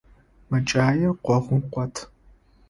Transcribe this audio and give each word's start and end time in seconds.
Мэкӏаир 0.49 1.11
къогъум 1.25 1.61
къот. 1.73 1.93